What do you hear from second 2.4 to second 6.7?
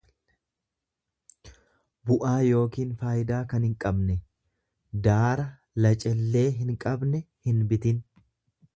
yookiin faayidaa kan hinqabne; Daara lacellee